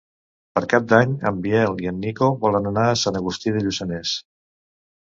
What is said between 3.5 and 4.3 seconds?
de Lluçanès.